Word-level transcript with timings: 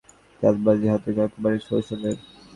চাঁদাবাজিতে 0.41 0.87
হাতেখড়ি 0.93 1.21
একেবারে 1.25 1.57
শৈশবেই। 1.67 2.15